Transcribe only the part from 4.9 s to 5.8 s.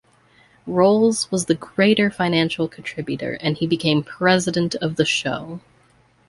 the show.